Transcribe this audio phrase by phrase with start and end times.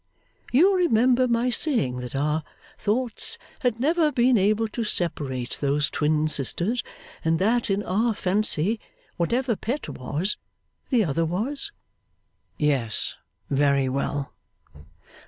[0.51, 2.43] 'You remember my saying that our
[2.75, 6.81] thoughts had never been able to separate those twin sisters,
[7.23, 8.79] and that, in our fancy,
[9.17, 10.37] whatever Pet was,
[10.89, 11.71] the other was?'
[12.57, 13.13] 'Yes,
[13.51, 14.33] very well.